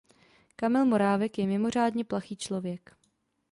[0.55, 2.95] Kamil Morávek je mimořádně plachý člověk.